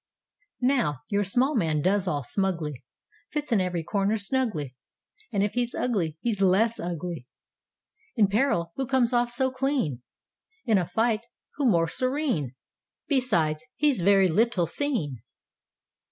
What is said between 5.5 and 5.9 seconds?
he's